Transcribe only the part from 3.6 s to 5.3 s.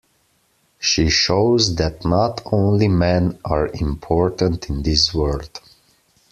important in this